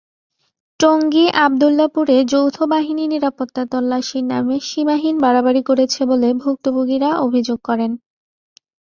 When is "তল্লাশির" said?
3.71-4.25